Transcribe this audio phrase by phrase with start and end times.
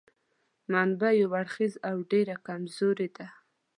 [0.71, 3.27] منبع یو اړخیزه او ډېره کمزورې ده.